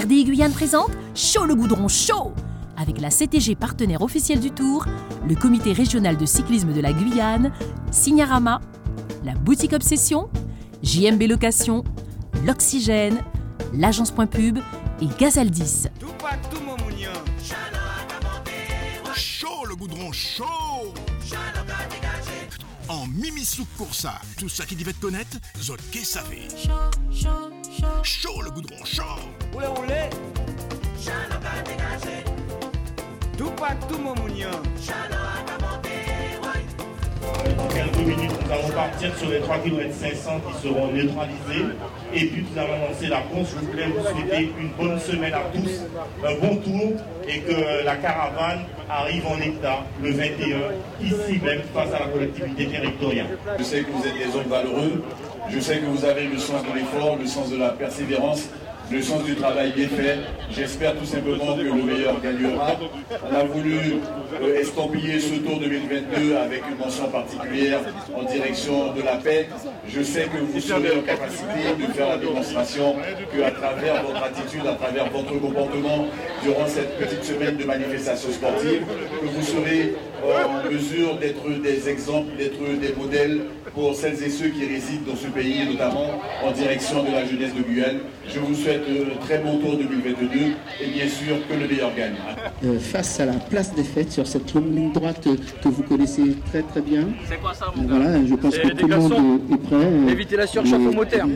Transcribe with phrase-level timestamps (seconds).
[0.00, 2.32] RDI Guyane présente Chaud le goudron chaud
[2.78, 4.86] avec la CTG partenaire officielle du Tour,
[5.28, 7.52] le comité régional de cyclisme de la Guyane,
[7.90, 8.62] Signarama,
[9.24, 10.30] la boutique Obsession,
[10.82, 11.84] JMB Location,
[12.46, 13.22] l'Oxygène,
[13.74, 14.58] l'agence Point Pub
[15.02, 15.88] et Gazaldis.
[19.14, 20.94] Chaud le goudron chaud
[22.88, 26.48] En Mimi Souk Coursa, tout ça qui devait te connaître, zot savez.
[28.02, 29.02] Chaud le goudron chaud
[29.54, 30.10] Oulé oulé
[33.38, 34.50] Tout pas tout mon mounion
[37.56, 41.74] Dans quelques minutes, nous allons partir sur les 3 km 500 qui seront neutralisés.
[42.12, 43.50] Et puis, nous allons lancer la course.
[43.60, 45.82] Je voulais vous souhaiter une bonne semaine à tous,
[46.26, 46.92] un bon tour
[47.28, 50.26] et que la caravane arrive en état le 21,
[51.02, 53.38] ici même, face à la collectivité territoriale.
[53.58, 55.04] Je sais que vous êtes des hommes valeureux.
[55.52, 58.48] Je sais que vous avez le sens de l'effort, le sens de la persévérance,
[58.90, 60.18] le sens du travail bien fait.
[60.50, 62.76] J'espère tout simplement que le meilleur gagnera.
[63.30, 63.78] On a voulu
[64.42, 67.80] euh, estampiller ce tour 2022 avec une mention particulière
[68.14, 69.48] en direction de la paix.
[69.88, 72.96] Je sais que vous serez en capacité de faire la démonstration
[73.36, 76.06] qu'à travers votre attitude, à travers votre comportement
[76.42, 78.82] durant cette petite semaine de manifestation sportive,
[79.20, 83.42] que vous serez en mesure d'être des exemples, d'être des modèles
[83.74, 87.54] pour celles et ceux qui résident dans ce pays, notamment en direction de la jeunesse
[87.54, 88.00] de Guyane.
[88.28, 90.36] Je vous souhaite un très bon tour 2022
[90.80, 92.14] et bien sûr que le meilleur gagne.
[92.64, 95.82] Euh, face à la place des fêtes sur cette longue ligne droite euh, que vous
[95.82, 97.04] connaissez très très bien.
[97.28, 99.12] C'est quoi ça mon gars Voilà, je pense que tout le monde
[99.52, 99.76] est- prêt.
[99.76, 101.26] euh, Évitez la surchauffe au moteur.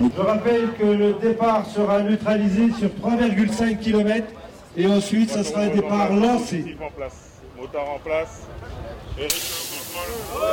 [0.00, 4.26] Je rappelle que le départ sera neutralisé sur 3,5 km
[4.76, 6.76] et ensuite ça sera un départ lancé.
[6.84, 7.40] en place.
[7.60, 8.42] Moteur en place.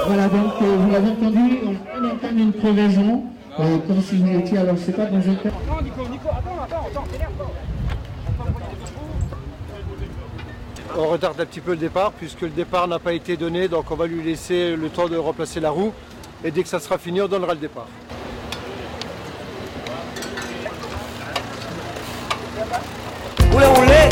[0.05, 3.23] Voilà, donc euh, vous l'avez entendu, on entame une crevaison,
[3.59, 5.49] euh, comme si vous étiez, alors je sais pas, dans un cas.
[10.97, 13.91] On retarde un petit peu le départ puisque le départ n'a pas été donné, donc
[13.91, 15.93] on va lui laisser le temps de remplacer la roue.
[16.43, 17.87] Et dès que ça sera fini, on donnera le départ.
[23.53, 24.09] Oulé oulé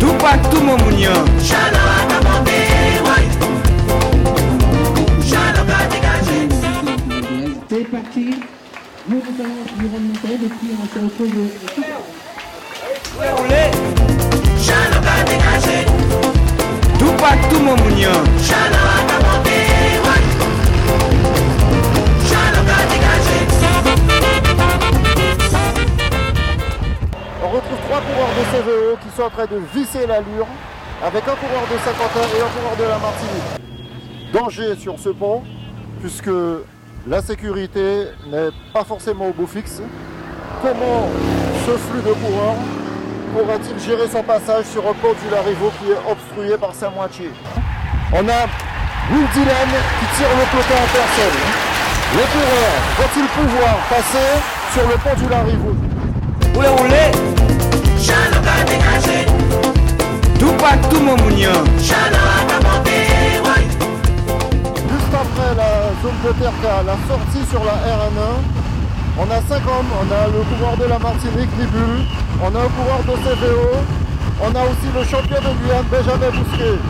[0.00, 2.13] Tout pas tout mon mounion C'est
[27.42, 27.78] on retrouve.
[27.84, 30.46] Trois coureurs de CVE qui sont en train de visser l'allure
[31.04, 33.50] avec un coureur de Saint-Quentin et un coureur de la Martinique.
[34.32, 35.42] Danger sur ce pont
[36.00, 36.30] puisque
[37.06, 39.82] la sécurité n'est pas forcément au beau fixe.
[40.62, 41.08] Comment
[41.66, 42.56] ce flux de coureurs
[43.34, 47.30] pourra-t-il gérer son passage sur un pont du Larivo qui est obstrué par sa moitié?
[48.12, 48.46] On a
[49.12, 49.70] Will Dylan
[50.00, 51.40] qui tire le peloton en personne.
[52.16, 54.30] Les coureurs vont-ils pouvoir passer
[54.72, 55.74] sur le pont du Larivo?
[56.56, 57.04] Oulé oulé
[60.38, 61.16] Tout pas tout mon
[66.24, 68.40] de terre, la sortie sur la RN1,
[69.20, 72.00] on a 5 hommes, on a le coureur de la Martinique, Libul,
[72.40, 73.84] on a un coureur de CVO,
[74.40, 76.80] on a aussi le champion de Guyane, Benjamin Bousquet.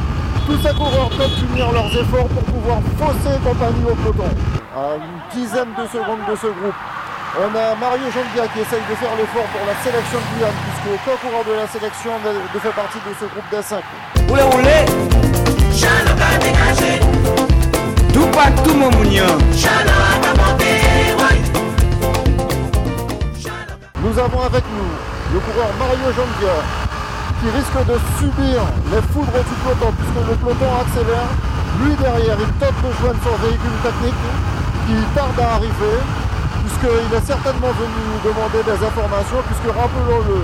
[0.46, 4.30] Tous ces coureurs doivent unir leurs efforts pour pouvoir fausser compagnie au peloton.
[4.70, 6.78] À une dizaine de secondes de ce groupe,
[7.34, 10.94] on a Mario Jondia qui essaye de faire l'effort pour la sélection de Guyane, puisque
[10.94, 13.82] aucun coureur de la sélection ne fait partie de ce groupe des 5.
[14.30, 14.78] Oulé oulé
[18.14, 19.26] Tout mon mounion
[23.98, 26.54] Nous avons avec nous le coureur Mario Jondia
[27.42, 28.62] qui risque de subir
[28.94, 31.26] les foudres du peloton puisque le peloton accélère.
[31.82, 34.22] Lui derrière, il tente de joindre son véhicule technique
[34.86, 35.98] qui tarde à arriver
[36.62, 40.38] puisqu'il est certainement venu nous demander des informations puisque rappelons-le,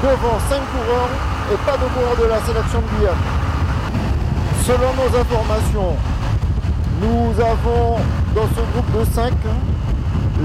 [0.00, 1.12] devant 5 coureurs
[1.52, 3.24] et pas de coureurs de la sélection de Guyane.
[4.64, 5.92] Selon nos informations,
[7.02, 7.98] nous avons
[8.34, 9.32] dans ce groupe de 5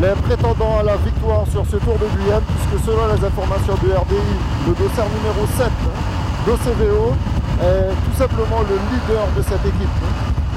[0.02, 3.94] les prétendants à la victoire sur ce Tour de Guyane, puisque selon les informations de
[3.94, 4.38] RDI,
[4.68, 5.70] le dossard numéro 7
[6.46, 7.14] d'OCVO
[7.62, 9.98] est tout simplement le leader de cette équipe.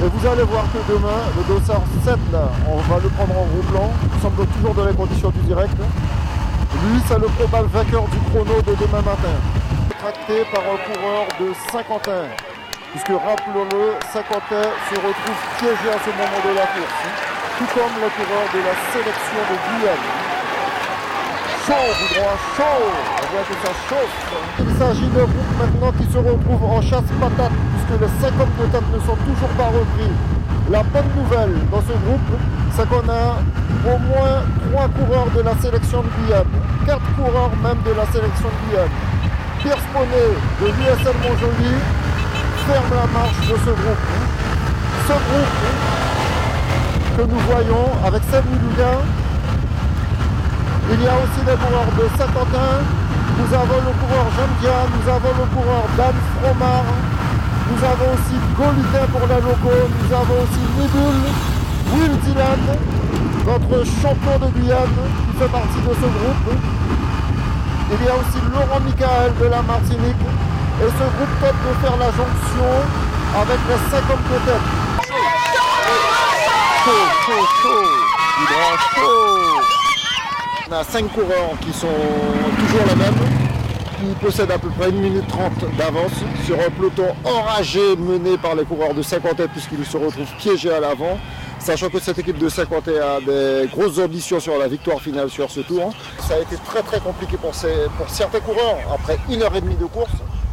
[0.02, 3.47] Et vous allez voir que demain, le dossard 7, là, on va le prendre en
[3.52, 5.76] gros plan, nous sommes toujours dans les conditions du direct.
[5.76, 9.37] Lui, c'est le probable vainqueur du chrono de demain matin.
[9.99, 12.25] Tracté par un coureur de Saint-Quentin,
[12.90, 18.08] puisque rappelons-le, Saint-Quentin se retrouve piégé à ce moment de la course tout comme le
[18.16, 20.06] coureur de la sélection de Guyane.
[21.69, 22.88] chaud, goudron chaud.
[23.20, 24.16] On voit que ça chauffe.
[24.64, 28.90] Il s'agit d'un groupe maintenant qui se retrouve en chasse patate puisque les 52 têtes
[28.96, 30.08] ne sont toujours pas repris.
[30.70, 32.32] La bonne nouvelle dans ce groupe,
[32.72, 33.37] c'est qu'on a
[33.92, 34.40] au moins
[34.72, 36.48] 3 coureurs de la sélection de Guyane,
[36.87, 38.96] 4 coureurs même de la sélection de Guyane.
[39.60, 40.32] Pierre Poney
[40.64, 41.76] de l'USL Montjoli
[42.67, 44.07] ferme la marche de ce groupe.
[45.07, 45.57] Ce groupe
[47.17, 49.01] que nous voyons avec Seb Lougain,
[50.93, 52.73] il y a aussi des coureurs de Saint-Quentin,
[53.39, 56.91] nous avons le coureur Jean nous avons le coureur Dan Fromard,
[57.71, 61.19] nous avons aussi Golitin pour la loco, nous avons aussi Nibul,
[61.95, 62.62] Will Dylan,
[63.47, 66.59] notre champion de Guyane qui fait partie de ce groupe.
[67.93, 70.25] Il y a aussi Laurent Michael de la Martinique
[70.82, 72.73] et ce groupe tente de faire la jonction
[73.37, 74.69] avec les 52 têtes.
[76.85, 77.85] Chaud, chaud, chaud,
[78.94, 79.61] chaud.
[80.69, 81.88] On a 5 coureurs qui sont
[82.59, 83.15] toujours les mêmes,
[83.99, 86.12] qui possèdent à peu près 1 minute 30 d'avance
[86.47, 90.73] sur un peloton enragé mené par les coureurs de 50 têtes puisqu'ils se retrouvent piégés
[90.73, 91.19] à l'avant.
[91.59, 95.50] Sachant que cette équipe de 50 a des grosses ambitions sur la victoire finale sur
[95.50, 95.93] ce tour.
[96.26, 99.76] Ça a été très très compliqué pour, pour certains coureurs après une heure et demie
[99.76, 100.12] de course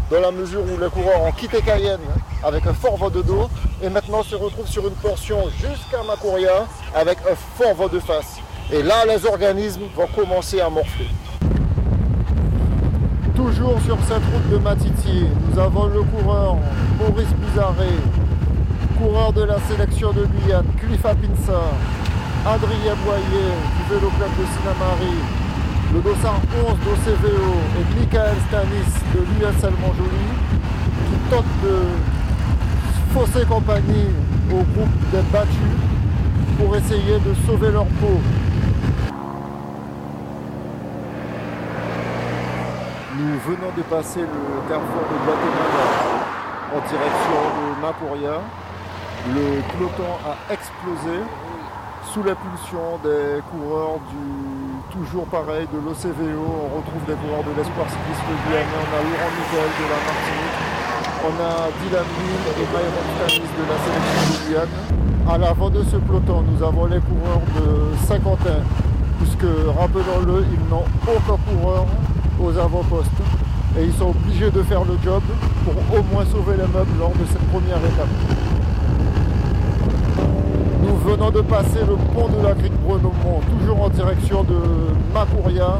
[0.09, 1.99] dans la mesure où les coureurs ont quitté Cayenne
[2.43, 3.49] avec un fort vent de dos
[3.81, 6.65] et maintenant se retrouvent sur une portion jusqu'à Macouria
[6.95, 8.37] avec un fort vent de face.
[8.71, 11.07] Et là, les organismes vont commencer à morfler.
[13.35, 16.57] Toujours sur cette route de Matiti, nous avons le coureur
[16.99, 17.89] Maurice Bizarré,
[18.97, 21.61] coureur de la sélection de Guyane, Cliff Pinsa,
[22.45, 25.17] Adrien Boyer du vélo club de Sinamari,
[25.93, 30.27] le dossard 11 d'OCVO et Michael Stanis de l'USL Montjoli
[31.07, 31.77] qui tentent de
[33.13, 34.09] fausser compagnie
[34.51, 35.77] au groupe des battus
[36.57, 38.19] pour essayer de sauver leur peau.
[43.17, 45.85] Nous venons de passer le carrefour de Guatemala
[46.75, 48.41] en direction de Mapuria.
[49.33, 51.19] Le peloton a explosé
[52.13, 54.23] sous la pulsion des coureurs du
[54.91, 56.39] toujours pareil de l'OCVO.
[56.39, 58.79] On retrouve des coureurs de l'espoir cycliste guyanais.
[58.79, 60.57] On a Laurent Michael de la Martinique.
[61.27, 64.75] On a Dylan Mill et Myron Stanis de la sélection de Guyane.
[65.27, 68.63] À l'avant de ce peloton, nous avons les coureurs de Saint-Quentin,
[69.19, 71.85] puisque rappelons-le, ils n'ont aucun coureur
[72.39, 73.21] aux avant-postes.
[73.77, 75.21] Et ils sont obligés de faire le job
[75.65, 78.56] pour au moins sauver les meubles lors de cette première étape.
[81.07, 84.57] Venons de passer le pont de la crique Brenomont, toujours en direction de
[85.13, 85.79] Macouria.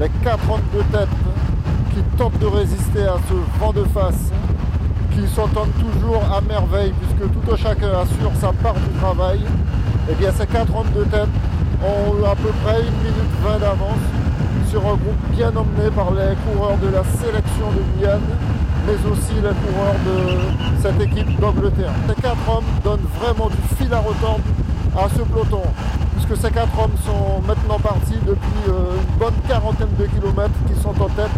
[0.00, 1.08] Les 42 têtes
[1.94, 4.32] qui tentent de résister à ce vent de face,
[5.12, 9.38] qui s'entendent toujours à merveille, puisque tout un chacun assure sa part du travail.
[9.38, 11.28] Et eh bien ces 42 têtes
[11.84, 14.02] ont eu à peu près 1 minute 20 d'avance
[14.68, 18.20] sur un groupe bien emmené par les coureurs de la sélection de Guyane,
[18.86, 21.92] mais aussi les coureurs de cette équipe d'Angleterre.
[22.08, 24.44] Ces quatre hommes donnent vraiment du fil à retordre
[24.96, 25.62] à ce peloton,
[26.16, 30.80] puisque ces quatre hommes sont maintenant partis depuis euh, une bonne quarantaine de kilomètres qui
[30.80, 31.30] sont en tête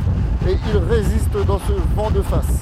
[0.49, 2.61] et ils résistent dans ce vent de face.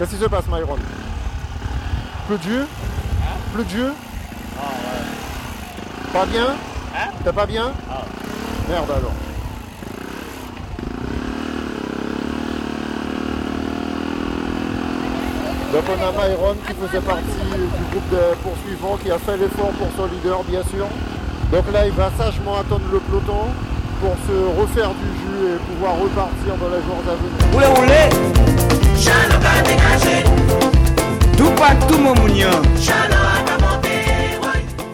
[0.00, 0.76] Qu'est-ce qui se passe Myron
[2.26, 2.64] Plus de jus
[3.52, 3.92] Plus de jus
[6.10, 6.46] Pas bien
[7.22, 7.72] T'es pas bien
[8.68, 9.12] Merde alors.
[15.72, 19.72] Donc on a Myron qui faisait partie du groupe de poursuivants qui a fait l'effort
[19.72, 20.86] pour son leader bien sûr.
[21.52, 23.48] Donc là il va sagement attendre le peloton
[24.00, 27.40] pour se refaire du jus et pouvoir repartir dans les jours à venir.
[27.54, 28.02] Oulé oulé
[31.36, 32.50] Tout pas tout mon mounion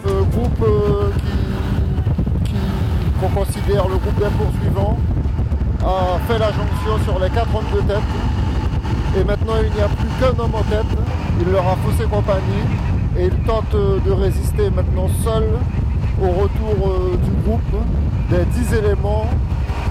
[0.04, 1.10] Le groupe euh,
[2.44, 4.96] qui, qui- qu'on considère le groupe des poursuivants
[5.84, 7.96] a fait la jonction sur les 42 têtes
[9.18, 10.86] et maintenant il n'y a plus qu'un homme en tête.
[11.40, 12.64] Il leur a faussé compagnie.
[13.18, 15.44] Et il tente euh, de résister maintenant seul
[16.20, 17.60] au retour euh, du groupe
[18.30, 19.26] des 10 éléments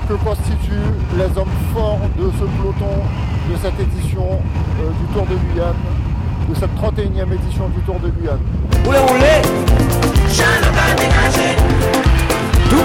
[0.07, 3.03] que constituent les hommes forts de ce peloton
[3.49, 4.41] de cette édition
[4.79, 5.75] euh, du Tour de Guyane,
[6.49, 8.39] de cette 31e édition du Tour de Guyane.
[12.69, 12.83] Tout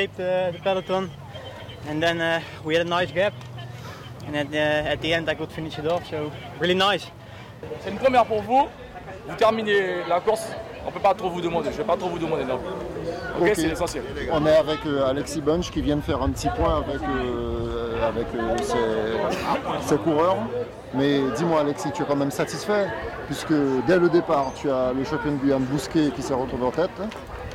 [0.00, 1.10] escaped uh, the peloton,
[1.88, 3.34] and then uh, we had a nice gap.
[4.26, 7.06] And at, uh, at the end I could finish it off, so really nice.
[7.82, 8.68] C'est une première pour vous.
[9.28, 10.46] Vous terminez la course.
[10.86, 11.70] On peut pas trop vous demander.
[11.72, 12.58] Je vais pas trop vous demander non.
[13.38, 14.02] Ok, c'est l'essentiel.
[14.32, 18.08] On est avec euh, Alexis Bunch qui vient de faire un petit point avec, euh,
[18.08, 20.38] avec euh, ses, ses coureurs.
[20.94, 22.86] Mais dis-moi Alexis, tu es quand même satisfait
[23.26, 23.52] puisque
[23.86, 26.90] dès le départ, tu as le champion de Guyane Bousquet qui s'est retrouvé en tête.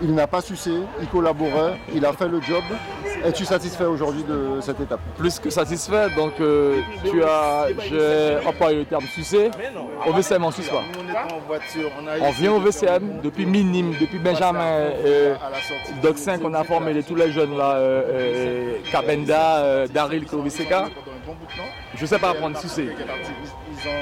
[0.02, 0.72] Il n'a pas sucé,
[1.02, 2.64] il collaborait, il a fait le job.
[3.24, 5.00] Es-tu satisfait aujourd'hui de cette étape?
[5.18, 6.10] Plus que satisfait.
[6.16, 9.50] Donc euh, tu as, j'ai employé le terme sucé.
[10.06, 10.84] Au VCM on suce pas.
[12.22, 14.60] On vient au VCM depuis minime, depuis Benjamin
[15.06, 15.36] euh,
[16.04, 20.26] Doc 5, on a formé les- tous les jeunes là, euh, euh, Kabenda, euh, Daryl,
[20.26, 20.74] KOVCK.
[21.96, 22.90] Je sais pas apprendre sucer.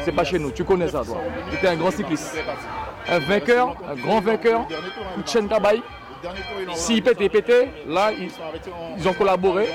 [0.04, 1.18] C'est pas chez nous, tu connais ça toi.
[1.50, 2.36] Tu es un grand cycliste.
[3.08, 4.68] Un vainqueur, un grand vainqueur,
[5.50, 5.82] tabaye.
[6.74, 9.68] S'ils pètent et pétaient, là ils, ont collaboré.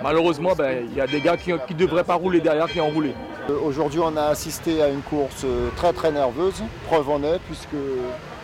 [0.00, 2.90] Malheureusement, ben, il y a des gars qui ne devraient pas rouler derrière qui ont
[2.90, 3.14] roulé.
[3.50, 6.62] Euh, Aujourd'hui, on a assisté à une course euh, très très nerveuse.
[6.86, 7.74] Preuve en est, puisque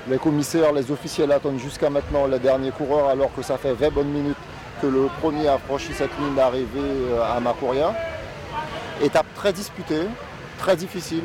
[0.09, 3.91] les commissaires, les officiels attendent jusqu'à maintenant les derniers coureurs, alors que ça fait 20
[3.91, 4.37] bonnes minutes
[4.83, 7.95] que le premier a franchi cette ligne d'arrivée euh, à Makuria.
[9.03, 10.03] Étape très disputée,
[10.73, 11.25] difficile.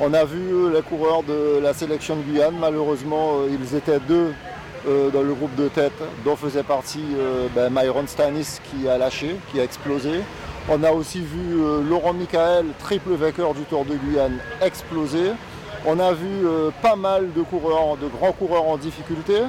[0.00, 2.54] On a vu euh, les coureurs de la sélection de Guyane.
[2.60, 4.32] Malheureusement, euh, ils étaient deux
[4.86, 7.02] euh, dans le groupe de tête, dont faisait partie
[7.54, 10.20] ben, Myron Stanis qui a lâché, qui a explosé.
[10.68, 11.58] On a aussi vu
[11.88, 15.32] Laurent Michael, triple vainqueur du Tour de Guyane, exploser.
[15.86, 16.46] On a vu
[16.82, 19.40] pas mal de coureurs, de grands coureurs en difficulté.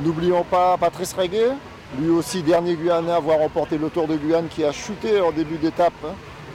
[0.00, 1.48] N'oublions pas Patrice Reguet,
[1.98, 5.32] lui aussi dernier Guyanais à avoir remporté le Tour de Guyane qui a chuté en
[5.32, 5.94] début d'étape.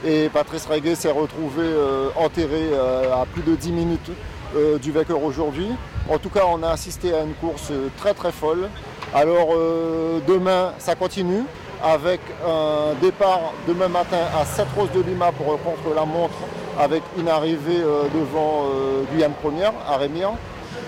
[0.04, 4.10] Et Patrice Reguet s'est retrouvé euh, enterré euh, à plus de 10 minutes
[4.56, 5.68] euh, du vainqueur aujourd'hui.
[6.08, 8.68] En tout cas, on a assisté à une course très très folle.
[9.14, 9.50] Alors
[10.26, 11.44] demain, ça continue
[11.82, 16.34] avec un départ demain matin à 7 Roses de Lima pour contre la montre
[16.80, 17.82] avec une arrivée
[18.14, 18.70] devant
[19.12, 20.30] Guyane Première à Rémire.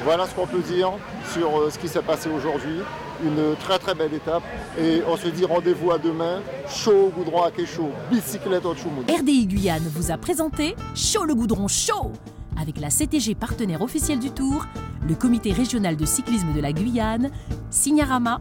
[0.04, 0.92] Voilà ce qu'on peut dire
[1.32, 2.80] sur ce qui s'est passé aujourd'hui.
[3.22, 4.42] Une très très belle étape
[4.78, 6.40] et on se dit rendez-vous à demain.
[6.68, 9.04] Chaud au goudron à Kécho, bicyclette au Choumoun.
[9.08, 12.12] RDI Guyane vous a présenté Chaud le goudron chaud
[12.60, 14.66] avec la CTG partenaire officielle du Tour,
[15.08, 17.30] le comité régional de cyclisme de la Guyane,
[17.70, 18.40] Signarama,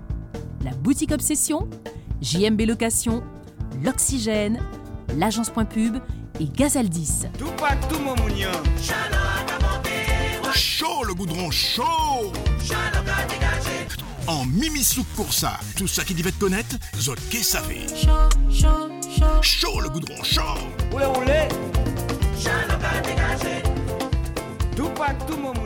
[0.63, 1.67] la boutique Obsession,
[2.21, 3.23] JMB Location,
[3.83, 4.59] l'Oxygène,
[5.17, 5.97] l'agence Point Pub
[6.39, 7.25] et Gazaldis.
[7.37, 8.51] Tupac tout mon mounion.
[10.53, 12.31] Chaud le goudron, chaud
[14.27, 15.59] en Mimi Souk Coursa.
[15.77, 17.85] Tout ça qui devait te connaître, Zot Kessavé.
[17.89, 19.41] Chaud, chaud, chaud.
[19.41, 20.41] Chaud le goudron, chaud.
[20.93, 21.47] Oulé, oulé.
[22.41, 23.63] Chaud le pas dégagé.
[24.75, 25.62] Tout pas tout moment.